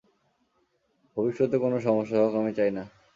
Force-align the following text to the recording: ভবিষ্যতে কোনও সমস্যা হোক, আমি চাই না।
ভবিষ্যতে 1.17 1.55
কোনও 1.57 1.77
সমস্যা 1.79 2.17
হোক, 2.23 2.33
আমি 2.35 2.51
চাই 2.53 2.71
না। 2.71 2.83